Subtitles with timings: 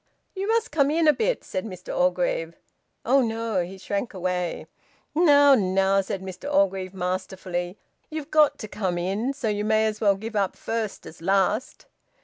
[0.35, 2.55] "You must come in a bit," said Mr Orgreave.
[3.05, 4.65] "Oh no!" He shrank away.
[5.13, 7.77] "Now, now!" said Mr Orgreave masterfully.
[8.09, 11.85] "You've got to come in, so you may as well give up first as last.